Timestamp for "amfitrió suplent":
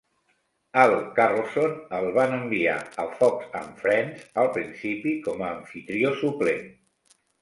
5.59-6.67